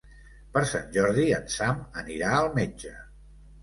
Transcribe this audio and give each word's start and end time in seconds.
Per 0.55 0.63
Sant 0.69 0.87
Jordi 0.95 1.27
en 1.41 1.47
Sam 1.59 1.87
anirà 2.05 2.35
al 2.43 2.53
metge. 2.61 2.99